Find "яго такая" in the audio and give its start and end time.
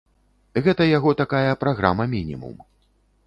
0.97-1.53